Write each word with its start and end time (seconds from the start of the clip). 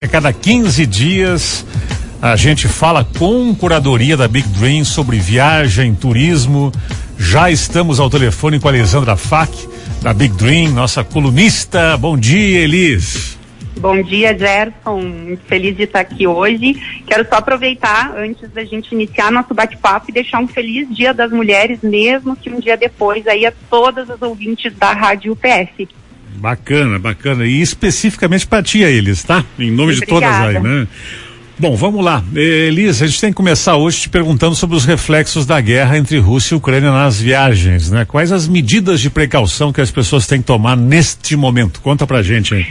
A 0.00 0.06
cada 0.06 0.32
15 0.32 0.86
dias 0.86 1.66
a 2.22 2.36
gente 2.36 2.68
fala 2.68 3.04
com 3.18 3.52
curadoria 3.52 4.16
da 4.16 4.28
Big 4.28 4.46
Dream 4.50 4.84
sobre 4.84 5.18
viagem, 5.18 5.92
turismo. 5.92 6.70
Já 7.18 7.50
estamos 7.50 7.98
ao 7.98 8.08
telefone 8.08 8.60
com 8.60 8.68
a 8.68 8.72
Elisandra 8.72 9.16
Fac, 9.16 9.50
da 10.00 10.14
Big 10.14 10.32
Dream, 10.36 10.68
nossa 10.68 11.02
colunista. 11.02 11.96
Bom 11.96 12.16
dia, 12.16 12.60
Elis. 12.60 13.36
Bom 13.80 14.00
dia, 14.00 14.38
Gerson. 14.38 15.36
Feliz 15.48 15.76
de 15.76 15.82
estar 15.82 15.98
aqui 15.98 16.28
hoje. 16.28 16.74
Quero 17.04 17.28
só 17.28 17.36
aproveitar, 17.36 18.16
antes 18.16 18.48
da 18.52 18.64
gente 18.64 18.92
iniciar 18.92 19.32
nosso 19.32 19.52
bate-papo, 19.52 20.10
e 20.10 20.12
deixar 20.12 20.38
um 20.38 20.46
feliz 20.46 20.88
Dia 20.94 21.12
das 21.12 21.32
Mulheres, 21.32 21.80
mesmo 21.82 22.36
que 22.36 22.48
um 22.48 22.60
dia 22.60 22.76
depois, 22.76 23.26
aí 23.26 23.44
a 23.44 23.52
todas 23.68 24.08
as 24.08 24.22
ouvintes 24.22 24.72
da 24.76 24.92
Rádio 24.92 25.32
UPS. 25.32 25.88
Bacana, 26.38 26.98
bacana. 26.98 27.44
E 27.46 27.60
especificamente 27.60 28.46
para 28.46 28.62
ti, 28.62 28.78
eles, 28.78 29.24
tá? 29.24 29.44
Em 29.58 29.70
nome 29.70 29.94
de 29.94 30.02
todas 30.02 30.30
aí, 30.30 30.60
né? 30.60 30.86
Bom, 31.58 31.74
vamos 31.74 32.04
lá. 32.04 32.22
Elisa, 32.36 33.04
a 33.04 33.08
gente 33.08 33.20
tem 33.20 33.30
que 33.30 33.36
começar 33.36 33.76
hoje 33.76 34.02
te 34.02 34.08
perguntando 34.08 34.54
sobre 34.54 34.76
os 34.76 34.84
reflexos 34.84 35.44
da 35.44 35.60
guerra 35.60 35.98
entre 35.98 36.16
Rússia 36.18 36.54
e 36.54 36.56
Ucrânia 36.56 36.92
nas 36.92 37.20
viagens, 37.20 37.90
né? 37.90 38.04
Quais 38.04 38.30
as 38.30 38.46
medidas 38.46 39.00
de 39.00 39.10
precaução 39.10 39.72
que 39.72 39.80
as 39.80 39.90
pessoas 39.90 40.24
têm 40.24 40.40
que 40.40 40.46
tomar 40.46 40.76
neste 40.76 41.34
momento? 41.34 41.80
Conta 41.80 42.06
pra 42.06 42.22
gente 42.22 42.54
aí. 42.54 42.66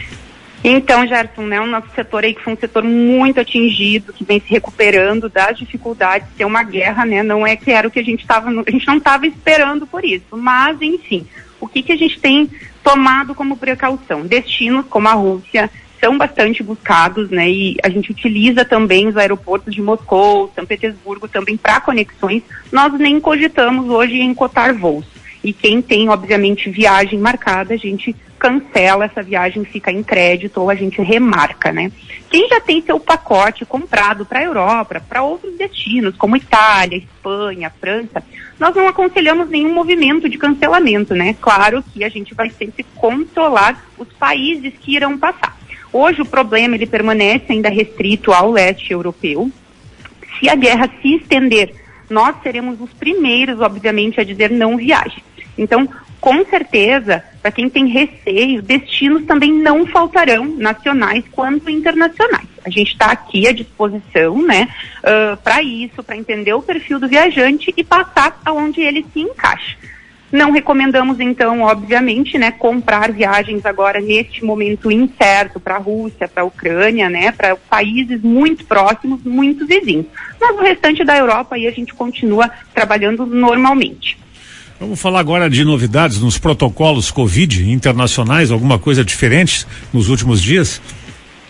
Então, 0.64 1.06
Gerson, 1.06 1.44
né, 1.44 1.60
o 1.60 1.68
nosso 1.68 1.88
setor 1.94 2.24
aí 2.24 2.34
que 2.34 2.42
foi 2.42 2.54
um 2.54 2.58
setor 2.58 2.84
muito 2.84 3.40
atingido, 3.40 4.14
que 4.14 4.24
vem 4.24 4.40
se 4.40 4.50
recuperando 4.50 5.30
das 5.30 5.58
dificuldades 5.58 6.28
de 6.30 6.36
ter 6.36 6.46
uma 6.46 6.64
guerra, 6.64 7.06
né? 7.06 7.22
Não 7.22 7.46
é 7.46 7.56
que 7.58 7.72
era 7.72 7.88
o 7.88 7.92
que 7.92 8.00
a 8.00 8.04
gente 8.04 8.22
estava, 8.22 8.50
a 8.50 8.72
gente 8.72 8.88
não 8.88 8.98
estava 8.98 9.28
esperando 9.28 9.86
por 9.86 10.04
isso, 10.04 10.36
mas 10.36 10.82
enfim, 10.82 11.28
o 11.60 11.68
que 11.68 11.84
que 11.84 11.92
a 11.92 11.98
gente 11.98 12.20
tem 12.20 12.50
tomado 12.88 13.36
como 13.36 13.58
precaução. 13.58 14.22
Destinos 14.22 14.86
como 14.90 15.10
a 15.10 15.14
Rússia 15.14 15.70
são 16.00 16.18
bastante 16.18 16.64
buscados, 16.64 17.30
né? 17.30 17.50
E 17.50 17.76
a 17.84 17.90
gente 17.90 18.12
utiliza 18.12 18.64
também 18.64 19.08
os 19.08 19.18
aeroportos 19.18 19.74
de 19.76 19.82
Moscou, 19.82 20.50
São 20.56 20.66
Petersburgo 20.66 21.28
também 21.28 21.58
para 21.58 21.82
conexões. 21.82 22.44
Nós 22.72 22.94
nem 22.94 23.20
cogitamos 23.20 23.90
hoje 23.90 24.22
em 24.22 24.34
cotar 24.34 24.74
voos. 24.74 25.06
E 25.48 25.54
quem 25.54 25.82
tem, 25.82 26.10
obviamente, 26.10 26.70
viagem 26.70 27.18
marcada, 27.18 27.74
a 27.74 27.78
gente 27.78 28.14
cancela 28.38 29.06
essa 29.06 29.24
viagem, 29.24 29.64
fica 29.64 29.90
em 29.90 30.04
crédito 30.04 30.60
ou 30.60 30.70
a 30.70 30.76
gente 30.76 31.02
remarca, 31.02 31.72
né? 31.72 31.90
Quem 32.30 32.50
já 32.50 32.60
tem 32.60 32.82
seu 32.82 33.00
pacote 33.00 33.64
comprado 33.64 34.26
para 34.26 34.40
a 34.40 34.44
Europa, 34.44 35.02
para 35.08 35.24
outros 35.24 35.58
destinos, 35.58 36.18
como 36.18 36.36
Itália, 36.36 36.98
Espanha, 36.98 37.72
França, 37.80 38.22
nós 38.60 38.76
não 38.76 38.90
aconselhamos 38.90 39.50
nenhum 39.50 39.74
movimento 39.74 40.28
de 40.28 40.38
cancelamento, 40.38 41.16
né? 41.16 41.34
Claro 41.40 41.82
que 41.94 42.04
a 42.04 42.10
gente 42.10 42.36
vai 42.36 42.50
sempre 42.50 42.86
controlar 42.96 43.88
os 43.98 44.10
países 44.20 44.74
que 44.82 44.98
irão 44.98 45.18
passar. 45.18 45.58
Hoje 45.94 46.24
o 46.24 46.26
problema 46.26 46.76
ele 46.76 46.86
permanece 46.86 47.54
ainda 47.54 47.70
restrito 47.70 48.34
ao 48.34 48.52
leste 48.52 48.92
europeu. 48.92 49.50
Se 50.38 50.50
a 50.50 50.56
guerra 50.56 50.92
se 51.02 51.16
estender, 51.16 51.74
nós 52.10 52.36
seremos 52.44 52.82
os 52.82 52.92
primeiros, 52.92 53.62
obviamente, 53.62 54.20
a 54.20 54.26
dizer 54.26 54.52
não 54.52 54.76
viaje. 54.76 55.24
Então, 55.58 55.88
com 56.20 56.44
certeza, 56.46 57.24
para 57.42 57.52
quem 57.52 57.70
tem 57.70 57.88
receio, 57.88 58.62
destinos 58.62 59.26
também 59.26 59.54
não 59.54 59.86
faltarão, 59.86 60.46
nacionais 60.46 61.24
quanto 61.32 61.70
internacionais. 61.70 62.48
A 62.66 62.70
gente 62.70 62.92
está 62.92 63.12
aqui 63.12 63.48
à 63.48 63.52
disposição, 63.52 64.42
né, 64.46 64.68
uh, 65.00 65.38
para 65.38 65.62
isso, 65.62 66.04
para 66.04 66.18
entender 66.18 66.54
o 66.54 66.62
perfil 66.62 67.00
do 67.00 67.08
viajante 67.08 67.74
e 67.78 67.84
passar 67.84 68.40
aonde 68.44 68.82
ele 68.82 69.06
se 69.14 69.22
encaixa. 69.22 69.78
Não 70.30 70.52
recomendamos, 70.52 71.22
então, 71.22 71.62
obviamente, 71.62 72.38
né, 72.38 72.52
comprar 72.52 73.14
viagens 73.14 73.66
agora 73.66 74.02
neste 74.02 74.44
momento 74.44 74.92
incerto 74.92 75.58
para 75.58 75.76
a 75.76 75.80
Rússia, 75.80 76.28
para 76.28 76.44
a 76.44 76.46
Ucrânia, 76.46 77.10
né, 77.10 77.32
para 77.32 77.56
países 77.56 78.22
muito 78.22 78.66
próximos, 78.66 79.24
muito 79.24 79.66
vizinhos. 79.66 80.08
Mas 80.42 80.58
o 80.58 80.62
restante 80.62 81.06
da 81.06 81.16
Europa 81.16 81.56
aí 81.56 81.66
a 81.66 81.72
gente 81.72 81.94
continua 81.94 82.52
trabalhando 82.74 83.26
normalmente. 83.26 84.18
Vamos 84.80 85.02
falar 85.02 85.20
agora 85.20 85.50
de 85.50 85.66
novidades 85.66 86.22
nos 86.22 86.38
protocolos 86.38 87.10
Covid 87.10 87.72
internacionais, 87.72 88.52
alguma 88.52 88.78
coisa 88.78 89.04
diferente 89.04 89.66
nos 89.92 90.08
últimos 90.08 90.40
dias? 90.40 90.80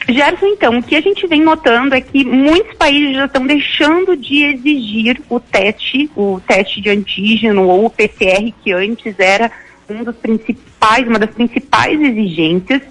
Gerson, 0.08 0.46
então, 0.46 0.78
o 0.78 0.84
que 0.84 0.96
a 0.96 1.02
gente 1.02 1.28
vem 1.28 1.44
notando 1.44 1.94
é 1.94 2.00
que 2.00 2.24
muitos 2.24 2.74
países 2.78 3.14
já 3.14 3.26
estão 3.26 3.46
deixando 3.46 4.16
de 4.16 4.46
exigir 4.46 5.22
o 5.30 5.42
teste, 5.42 6.10
o 6.16 6.40
teste 6.48 6.80
de 6.80 6.90
antígeno 6.90 7.68
ou 7.68 7.88
o 7.88 7.90
PCR, 7.90 8.54
que 8.64 8.72
antes 8.72 9.20
era 9.20 9.52
um 9.90 10.06
dos 10.06 10.16
principais, 10.16 11.06
uma 11.06 11.20
das 11.20 11.32
principais 11.32 12.00
exigências 12.00 12.82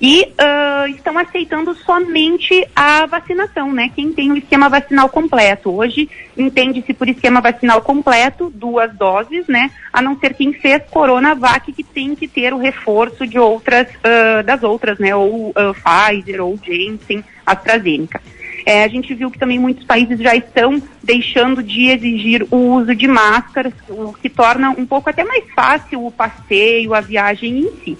e 0.00 0.22
uh, 0.22 0.88
estão 0.88 1.16
aceitando 1.18 1.74
somente 1.74 2.66
a 2.74 3.06
vacinação, 3.06 3.72
né? 3.72 3.90
Quem 3.94 4.12
tem 4.12 4.32
o 4.32 4.36
esquema 4.36 4.68
vacinal 4.68 5.08
completo. 5.08 5.70
Hoje 5.70 6.08
entende-se 6.36 6.92
por 6.92 7.08
esquema 7.08 7.40
vacinal 7.40 7.80
completo 7.80 8.50
duas 8.54 8.94
doses, 8.94 9.46
né? 9.46 9.70
A 9.92 10.02
não 10.02 10.18
ser 10.18 10.34
quem 10.34 10.52
fez 10.52 10.82
Coronavac 10.90 11.72
que 11.72 11.82
tem 11.82 12.14
que 12.14 12.28
ter 12.28 12.52
o 12.52 12.58
reforço 12.58 13.26
de 13.26 13.38
outras 13.38 13.88
uh, 13.88 14.42
das 14.44 14.62
outras, 14.62 14.98
né? 14.98 15.14
Ou 15.14 15.50
uh, 15.50 15.54
Pfizer 15.74 16.42
ou 16.42 16.58
Janssen, 16.58 17.24
AstraZeneca. 17.46 18.20
É, 18.68 18.84
a 18.84 18.88
gente 18.88 19.14
viu 19.14 19.30
que 19.30 19.38
também 19.38 19.58
muitos 19.58 19.84
países 19.84 20.18
já 20.20 20.36
estão 20.36 20.82
deixando 21.02 21.62
de 21.62 21.86
exigir 21.86 22.46
o 22.50 22.74
uso 22.74 22.94
de 22.94 23.08
máscaras, 23.08 23.72
o 23.88 24.12
que 24.12 24.28
torna 24.28 24.68
um 24.70 24.84
pouco 24.84 25.08
até 25.08 25.24
mais 25.24 25.44
fácil 25.54 26.04
o 26.04 26.10
passeio, 26.10 26.92
a 26.92 27.00
viagem 27.00 27.60
em 27.60 27.70
si. 27.82 27.98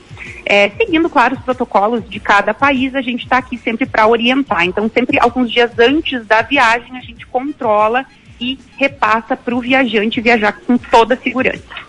É, 0.50 0.70
seguindo, 0.70 1.10
claro, 1.10 1.36
os 1.36 1.42
protocolos 1.42 2.08
de 2.08 2.18
cada 2.18 2.54
país, 2.54 2.94
a 2.94 3.02
gente 3.02 3.24
está 3.24 3.36
aqui 3.36 3.58
sempre 3.58 3.84
para 3.84 4.06
orientar. 4.06 4.64
Então, 4.64 4.90
sempre 4.92 5.18
alguns 5.20 5.52
dias 5.52 5.70
antes 5.78 6.24
da 6.24 6.40
viagem, 6.40 6.96
a 6.96 7.02
gente 7.02 7.26
controla 7.26 8.06
e 8.40 8.58
repassa 8.78 9.36
para 9.36 9.54
o 9.54 9.60
viajante 9.60 10.22
viajar 10.22 10.52
com 10.52 10.78
toda 10.78 11.12
a 11.12 11.16
segurança. 11.18 11.88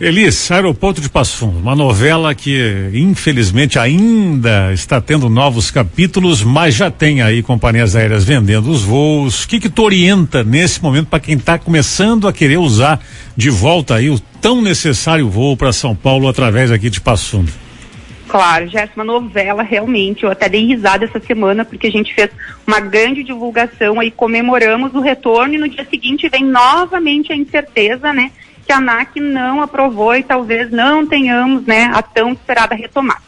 Elis, 0.00 0.48
Aeroporto 0.52 1.00
de 1.00 1.08
Passo 1.08 1.38
Fundo, 1.38 1.58
uma 1.58 1.74
novela 1.74 2.34
que 2.36 2.90
infelizmente 2.94 3.80
ainda 3.80 4.72
está 4.72 5.00
tendo 5.00 5.28
novos 5.28 5.70
capítulos, 5.70 6.42
mas 6.42 6.76
já 6.76 6.88
tem 6.88 7.20
aí 7.20 7.42
companhias 7.42 7.96
aéreas 7.96 8.22
vendendo 8.22 8.70
os 8.70 8.82
voos. 8.82 9.42
O 9.42 9.48
que 9.48 9.58
que 9.58 9.68
tu 9.68 9.82
orienta 9.82 10.44
nesse 10.44 10.80
momento 10.80 11.08
para 11.08 11.20
quem 11.20 11.36
está 11.36 11.58
começando 11.58 12.28
a 12.28 12.32
querer 12.32 12.58
usar 12.58 13.00
de 13.36 13.50
volta 13.50 13.96
aí 13.96 14.08
o 14.08 14.20
tão 14.40 14.62
necessário 14.62 15.28
voo 15.28 15.56
para 15.56 15.72
São 15.72 15.96
Paulo 15.96 16.28
através 16.28 16.70
aqui 16.70 16.88
de 16.88 17.00
Passo 17.00 17.30
Fundo? 17.30 17.61
Claro, 18.32 18.64
é 18.72 18.88
uma 18.96 19.04
novela 19.04 19.62
realmente. 19.62 20.24
Eu 20.24 20.30
até 20.30 20.48
dei 20.48 20.64
risada 20.64 21.04
essa 21.04 21.20
semana 21.20 21.66
porque 21.66 21.86
a 21.86 21.90
gente 21.90 22.14
fez 22.14 22.30
uma 22.66 22.80
grande 22.80 23.22
divulgação 23.22 24.00
aí 24.00 24.10
comemoramos 24.10 24.94
o 24.94 25.00
retorno 25.00 25.52
e 25.52 25.58
no 25.58 25.68
dia 25.68 25.84
seguinte 25.84 26.30
vem 26.30 26.42
novamente 26.42 27.30
a 27.30 27.36
incerteza, 27.36 28.10
né? 28.10 28.32
que 28.64 28.72
a 28.72 28.78
ANAC 28.78 29.20
não 29.20 29.60
aprovou 29.60 30.16
e 30.16 30.22
talvez 30.22 30.70
não 30.70 31.06
tenhamos 31.06 31.66
né, 31.66 31.90
a 31.92 32.00
tão 32.00 32.32
esperada 32.32 32.74
retomada. 32.74 33.20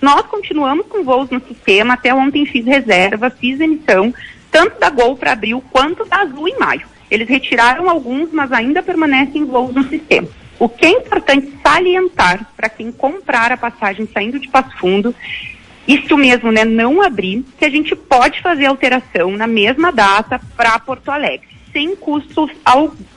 Nós 0.00 0.22
continuamos 0.22 0.86
com 0.86 1.04
voos 1.04 1.28
no 1.28 1.40
sistema, 1.46 1.92
até 1.92 2.14
ontem 2.14 2.46
fiz 2.46 2.64
reserva, 2.64 3.28
fiz 3.28 3.60
emissão, 3.60 4.14
tanto 4.50 4.80
da 4.80 4.88
Gol 4.88 5.18
para 5.18 5.32
abril 5.32 5.62
quanto 5.70 6.06
da 6.06 6.22
Azul 6.22 6.48
em 6.48 6.58
maio. 6.58 6.86
Eles 7.10 7.28
retiraram 7.28 7.90
alguns, 7.90 8.32
mas 8.32 8.50
ainda 8.52 8.82
permanecem 8.82 9.44
voos 9.44 9.74
no 9.74 9.84
sistema. 9.84 10.28
O 10.58 10.68
que 10.68 10.86
é 10.86 10.90
importante 10.90 11.52
salientar 11.62 12.46
para 12.56 12.68
quem 12.68 12.90
comprar 12.90 13.52
a 13.52 13.56
passagem 13.56 14.08
saindo 14.12 14.38
de 14.38 14.48
Passo 14.48 14.76
Fundo, 14.78 15.14
isso 15.86 16.16
mesmo, 16.16 16.50
né, 16.50 16.64
não 16.64 17.02
abrir, 17.02 17.44
que 17.58 17.64
a 17.64 17.70
gente 17.70 17.94
pode 17.94 18.40
fazer 18.40 18.66
alteração 18.66 19.32
na 19.32 19.46
mesma 19.46 19.92
data 19.92 20.40
para 20.56 20.78
Porto 20.78 21.10
Alegre, 21.10 21.46
sem 21.72 21.94
custo, 21.94 22.50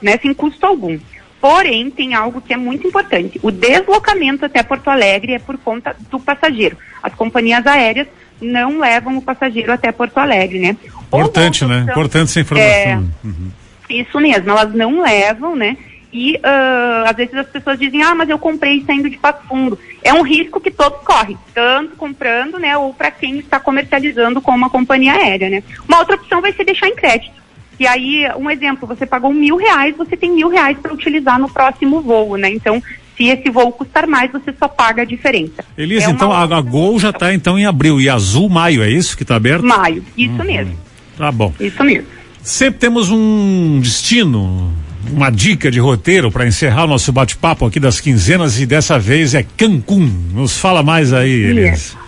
né, 0.00 0.18
sem 0.20 0.32
custo 0.34 0.66
algum. 0.66 0.98
Porém, 1.40 1.90
tem 1.90 2.14
algo 2.14 2.40
que 2.40 2.52
é 2.52 2.56
muito 2.56 2.86
importante. 2.86 3.40
O 3.42 3.50
deslocamento 3.50 4.44
até 4.44 4.62
Porto 4.62 4.88
Alegre 4.88 5.32
é 5.32 5.38
por 5.38 5.56
conta 5.56 5.96
do 6.10 6.20
passageiro. 6.20 6.76
As 7.02 7.14
companhias 7.14 7.66
aéreas 7.66 8.06
não 8.40 8.78
levam 8.78 9.16
o 9.16 9.22
passageiro 9.22 9.72
até 9.72 9.90
Porto 9.90 10.18
Alegre, 10.18 10.58
né? 10.58 10.76
Importante, 11.06 11.64
né? 11.64 11.86
Importante 11.90 12.24
essa 12.24 12.40
informação. 12.40 12.70
É, 12.70 12.96
uhum. 13.24 13.50
Isso 13.88 14.20
mesmo, 14.20 14.50
elas 14.50 14.72
não 14.74 15.02
levam, 15.02 15.56
né? 15.56 15.76
E 16.12 16.34
uh, 16.36 17.08
às 17.08 17.16
vezes 17.16 17.34
as 17.34 17.46
pessoas 17.46 17.78
dizem, 17.78 18.02
ah, 18.02 18.14
mas 18.14 18.28
eu 18.28 18.38
comprei 18.38 18.82
saindo 18.84 19.08
de 19.08 19.16
Passo 19.16 19.46
Fundo. 19.48 19.78
É 20.02 20.12
um 20.12 20.22
risco 20.22 20.60
que 20.60 20.70
todos 20.70 21.00
correm, 21.04 21.38
tanto 21.54 21.96
comprando, 21.96 22.58
né, 22.58 22.76
ou 22.76 22.92
para 22.92 23.10
quem 23.10 23.38
está 23.38 23.60
comercializando 23.60 24.40
com 24.40 24.50
uma 24.50 24.68
companhia 24.68 25.12
aérea, 25.12 25.48
né? 25.48 25.62
Uma 25.86 26.00
outra 26.00 26.16
opção 26.16 26.40
vai 26.40 26.52
ser 26.52 26.64
deixar 26.64 26.88
em 26.88 26.96
crédito. 26.96 27.40
E 27.78 27.86
aí, 27.86 28.26
um 28.36 28.50
exemplo, 28.50 28.86
você 28.86 29.06
pagou 29.06 29.32
mil 29.32 29.56
reais, 29.56 29.96
você 29.96 30.16
tem 30.16 30.32
mil 30.32 30.48
reais 30.48 30.76
para 30.78 30.92
utilizar 30.92 31.38
no 31.38 31.48
próximo 31.48 32.02
voo, 32.02 32.36
né? 32.36 32.50
Então, 32.50 32.82
se 33.16 33.24
esse 33.24 33.48
voo 33.48 33.72
custar 33.72 34.06
mais, 34.06 34.30
você 34.32 34.52
só 34.58 34.68
paga 34.68 35.02
a 35.02 35.04
diferença. 35.04 35.64
Elisa, 35.78 36.08
é 36.08 36.10
então 36.10 36.32
a, 36.32 36.42
a 36.42 36.60
Gol 36.60 36.98
já 36.98 37.10
está 37.10 37.32
então 37.32 37.58
em 37.58 37.64
abril 37.64 38.00
e 38.00 38.08
Azul 38.08 38.48
maio, 38.48 38.82
é 38.82 38.90
isso 38.90 39.16
que 39.16 39.22
está 39.22 39.36
aberto? 39.36 39.64
Maio, 39.64 40.04
isso 40.16 40.32
uhum. 40.34 40.44
mesmo. 40.44 40.76
Tá 41.16 41.30
bom. 41.32 41.54
Isso 41.60 41.82
mesmo. 41.84 42.06
Sempre 42.42 42.80
temos 42.80 43.10
um 43.10 43.78
destino, 43.80 44.72
uma 45.12 45.30
dica 45.30 45.70
de 45.70 45.80
roteiro 45.80 46.30
para 46.30 46.46
encerrar 46.46 46.84
o 46.84 46.88
nosso 46.88 47.12
bate-papo 47.12 47.66
aqui 47.66 47.80
das 47.80 48.00
quinzenas 48.00 48.60
e 48.60 48.66
dessa 48.66 48.98
vez 48.98 49.34
é 49.34 49.44
Cancún. 49.56 50.10
Nos 50.32 50.58
fala 50.58 50.82
mais 50.82 51.12
aí, 51.12 51.30
Elisa. 51.30 51.98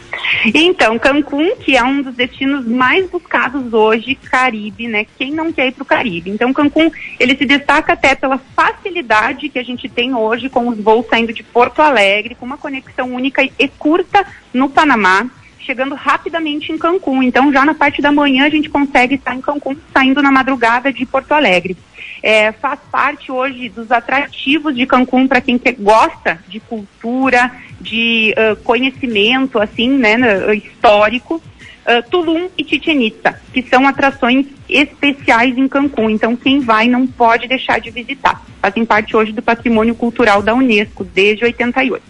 Então, 0.55 0.99
Cancún, 0.99 1.57
que 1.57 1.77
é 1.77 1.85
um 1.85 2.03
dos 2.03 2.15
destinos 2.15 2.67
mais 2.67 3.09
buscados 3.09 3.73
hoje, 3.73 4.15
Caribe, 4.15 4.89
né? 4.89 5.07
Quem 5.19 5.33
não 5.33 5.53
quer 5.53 5.69
ir 5.69 5.73
para 5.73 5.83
o 5.83 5.87
Caribe? 5.87 6.31
Então, 6.31 6.53
Cancún, 6.53 6.91
ele 7.19 7.37
se 7.37 7.45
destaca 7.45 7.93
até 7.93 8.15
pela 8.15 8.39
facilidade 8.39 9.49
que 9.49 9.59
a 9.59 9.63
gente 9.63 9.89
tem 9.89 10.15
hoje 10.15 10.49
com 10.49 10.69
os 10.69 10.79
voos 10.79 11.07
saindo 11.07 11.33
de 11.33 11.43
Porto 11.43 11.81
Alegre, 11.81 12.35
com 12.35 12.47
uma 12.47 12.59
conexão 12.59 13.15
única 13.15 13.43
e 13.43 13.69
curta 13.69 14.25
no 14.53 14.69
Panamá, 14.69 15.27
chegando 15.61 15.95
rapidamente 15.95 16.73
em 16.73 16.79
Cancún. 16.79 17.23
Então, 17.23 17.53
já 17.53 17.65
na 17.65 17.75
parte 17.75 18.03
da 18.03 18.11
manhã 18.11 18.47
a 18.47 18.51
gente 18.51 18.69
consegue 18.69 19.15
estar 19.17 19.35
em 19.35 19.41
Cancún, 19.41 19.77
saindo 19.93 20.23
na 20.23 20.33
madrugada 20.33 20.93
de 20.93 21.07
Porto 21.07 21.33
Alegre. 21.33 21.77
É, 22.23 22.53
faz 22.53 22.79
parte 22.91 23.33
hoje 23.33 23.69
dos 23.69 23.91
atrativos 23.91 24.75
de 24.77 24.87
Cancún 24.87 25.27
para 25.27 25.41
quem 25.41 25.59
que 25.59 25.73
gosta 25.73 26.39
de 26.49 26.61
cultura, 26.61 27.51
de 27.81 28.33
uh, 28.39 28.57
conhecimento, 28.63 29.59
assim, 29.59 29.91
né, 29.91 30.17
histórico. 30.55 31.43
Uh, 31.83 32.09
Tulum 32.09 32.49
e 32.57 32.63
Chichen 32.63 33.05
Itza, 33.05 33.41
que 33.53 33.61
são 33.63 33.89
atrações 33.89 34.47
especiais 34.69 35.59
em 35.59 35.67
Cancún. 35.67 36.11
Então, 36.11 36.37
quem 36.37 36.61
vai 36.61 36.87
não 36.87 37.09
pode 37.09 37.49
deixar 37.49 37.81
de 37.81 37.91
visitar. 37.91 38.41
Fazem 38.61 38.85
parte 38.85 39.17
hoje 39.17 39.33
do 39.33 39.43
patrimônio 39.43 39.93
cultural 39.93 40.41
da 40.41 40.55
Unesco, 40.55 41.03
desde 41.03 41.45
88. 41.45 42.05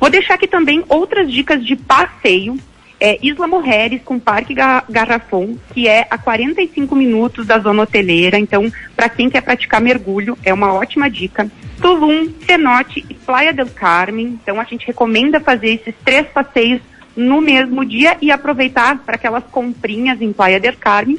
Vou 0.00 0.08
deixar 0.08 0.34
aqui 0.34 0.46
também 0.46 0.82
outras 0.88 1.30
dicas 1.30 1.64
de 1.64 1.76
passeio 1.76 2.58
é 3.04 3.18
Isla 3.20 3.46
Mujeres 3.46 4.00
com 4.02 4.18
Parque 4.18 4.54
Garrafon, 4.54 5.58
que 5.74 5.86
é 5.86 6.06
a 6.10 6.16
45 6.16 6.96
minutos 6.96 7.46
da 7.46 7.58
zona 7.58 7.82
hoteleira. 7.82 8.38
Então, 8.38 8.72
para 8.96 9.10
quem 9.10 9.28
quer 9.28 9.42
praticar 9.42 9.78
mergulho, 9.78 10.38
é 10.42 10.54
uma 10.54 10.72
ótima 10.72 11.10
dica. 11.10 11.46
Tulum, 11.82 12.32
Cenote 12.46 13.04
e 13.10 13.12
Playa 13.12 13.52
del 13.52 13.66
Carmen. 13.66 14.38
Então, 14.42 14.58
a 14.58 14.64
gente 14.64 14.86
recomenda 14.86 15.38
fazer 15.38 15.74
esses 15.74 15.94
três 16.02 16.26
passeios 16.28 16.80
no 17.14 17.42
mesmo 17.42 17.84
dia 17.84 18.16
e 18.22 18.30
aproveitar 18.30 18.96
para 19.00 19.16
aquelas 19.16 19.44
comprinhas 19.44 20.22
em 20.22 20.32
Playa 20.32 20.58
del 20.58 20.76
Carmen. 20.80 21.18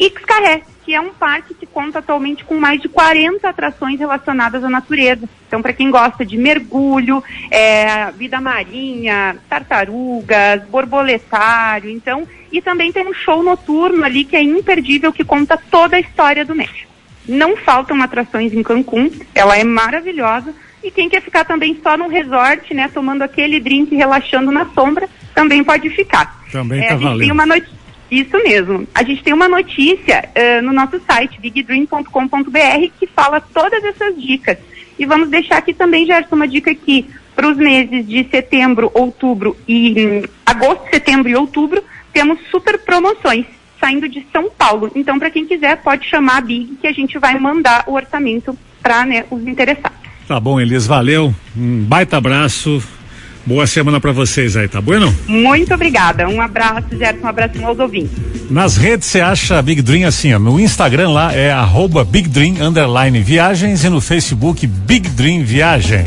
E 0.00 0.10
Xcarré, 0.10 0.62
que 0.90 0.94
é 0.96 1.00
um 1.00 1.10
parque 1.10 1.54
que 1.54 1.66
conta 1.66 2.00
atualmente 2.00 2.44
com 2.44 2.58
mais 2.58 2.80
de 2.80 2.88
40 2.88 3.48
atrações 3.48 3.96
relacionadas 3.96 4.64
à 4.64 4.68
natureza. 4.68 5.28
Então, 5.46 5.62
para 5.62 5.72
quem 5.72 5.88
gosta 5.88 6.26
de 6.26 6.36
mergulho, 6.36 7.22
é, 7.48 8.10
vida 8.10 8.40
marinha, 8.40 9.36
tartarugas, 9.48 10.64
borboletário, 10.68 11.88
então, 11.88 12.26
e 12.50 12.60
também 12.60 12.90
tem 12.90 13.06
um 13.06 13.14
show 13.14 13.40
noturno 13.40 14.04
ali 14.04 14.24
que 14.24 14.34
é 14.34 14.42
imperdível, 14.42 15.12
que 15.12 15.22
conta 15.22 15.56
toda 15.56 15.94
a 15.94 16.00
história 16.00 16.44
do 16.44 16.56
México. 16.56 16.90
Não 17.28 17.56
faltam 17.56 18.02
atrações 18.02 18.52
em 18.52 18.60
Cancún, 18.60 19.12
ela 19.32 19.56
é 19.56 19.62
maravilhosa. 19.62 20.52
E 20.82 20.90
quem 20.90 21.08
quer 21.08 21.22
ficar 21.22 21.44
também 21.44 21.78
só 21.80 21.96
num 21.96 22.08
resort, 22.08 22.74
né, 22.74 22.90
tomando 22.92 23.22
aquele 23.22 23.60
drink, 23.60 23.94
relaxando 23.94 24.50
na 24.50 24.66
sombra, 24.74 25.08
também 25.36 25.62
pode 25.62 25.88
ficar. 25.90 26.40
Também 26.50 26.82
é, 26.82 26.88
tá 26.88 26.96
valendo. 26.96 27.20
Tem 27.20 27.30
uma 27.30 27.46
noite 27.46 27.68
isso 28.10 28.36
mesmo. 28.42 28.86
A 28.94 29.02
gente 29.02 29.22
tem 29.22 29.32
uma 29.32 29.48
notícia 29.48 30.28
uh, 30.28 30.62
no 30.62 30.72
nosso 30.72 31.00
site, 31.06 31.40
bigdream.com.br, 31.40 32.90
que 32.98 33.06
fala 33.06 33.40
todas 33.40 33.82
essas 33.84 34.20
dicas. 34.20 34.58
E 34.98 35.06
vamos 35.06 35.30
deixar 35.30 35.58
aqui 35.58 35.72
também, 35.72 36.04
Gerson, 36.04 36.36
uma 36.36 36.48
dica 36.48 36.70
aqui 36.70 37.06
para 37.34 37.48
os 37.48 37.56
meses 37.56 38.06
de 38.06 38.26
setembro, 38.30 38.90
outubro 38.92 39.56
e 39.66 40.06
um, 40.06 40.22
agosto, 40.44 40.90
setembro 40.90 41.30
e 41.30 41.36
outubro, 41.36 41.82
temos 42.12 42.38
super 42.50 42.78
promoções 42.80 43.46
saindo 43.80 44.08
de 44.08 44.26
São 44.30 44.50
Paulo. 44.50 44.92
Então, 44.94 45.18
para 45.18 45.30
quem 45.30 45.46
quiser, 45.46 45.78
pode 45.78 46.06
chamar 46.06 46.36
a 46.36 46.40
Big 46.42 46.76
que 46.76 46.86
a 46.86 46.92
gente 46.92 47.18
vai 47.18 47.38
mandar 47.38 47.84
o 47.86 47.94
orçamento 47.94 48.56
para 48.82 49.06
né, 49.06 49.24
os 49.30 49.46
interessados. 49.46 49.98
Tá 50.28 50.38
bom, 50.38 50.60
Elis, 50.60 50.86
valeu. 50.86 51.34
Um 51.56 51.82
baita 51.84 52.18
abraço. 52.18 52.82
Boa 53.46 53.66
semana 53.66 54.00
para 54.00 54.12
vocês 54.12 54.56
aí, 54.56 54.68
tá 54.68 54.80
bueno? 54.80 55.14
Muito 55.26 55.72
obrigada. 55.74 56.28
Um 56.28 56.40
abraço, 56.40 56.88
Gerson, 56.96 57.24
um 57.24 57.28
abraço 57.28 57.64
aos 57.64 57.78
ouvintes. 57.78 58.12
Nas 58.50 58.76
redes 58.76 59.06
você 59.08 59.20
acha 59.20 59.62
Big 59.62 59.80
Dream 59.80 60.06
assim, 60.06 60.34
ó, 60.34 60.38
no 60.38 60.58
Instagram 60.58 61.10
lá 61.10 61.32
é 61.32 61.50
arroba 61.50 62.04
Big 62.04 62.28
Dream 62.28 62.56
underline 62.60 63.20
viagens 63.20 63.84
e 63.84 63.88
no 63.88 64.00
Facebook 64.00 64.66
Big 64.66 65.08
Dream 65.10 65.44
Viagens. 65.44 66.04